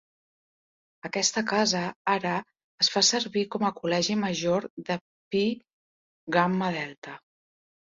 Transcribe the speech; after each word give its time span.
Aquesta 1.09 1.43
casa 1.51 1.81
ara 2.15 2.33
es 2.87 2.91
fa 2.95 3.05
servir 3.11 3.45
com 3.57 3.69
a 3.69 3.73
col·legi 3.79 4.19
major 4.27 4.69
de 4.91 5.01
Phi 5.09 5.47
Gamma 6.41 6.77
Delta. 6.83 7.21